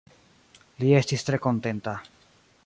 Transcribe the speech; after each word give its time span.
Li 0.83 0.89
estis 1.01 1.27
tre 1.29 1.41
kontenta. 1.45 1.95